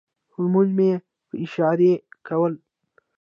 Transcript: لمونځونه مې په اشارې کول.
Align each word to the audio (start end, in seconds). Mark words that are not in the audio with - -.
لمونځونه 0.41 0.71
مې 0.77 0.89
په 1.27 1.35
اشارې 1.43 1.93
کول. 2.27 2.53